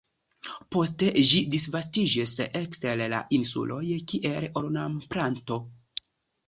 [0.75, 3.83] Poste ĝi disvastiĝis ekster la insuloj
[4.15, 5.63] kiel ornamplanto.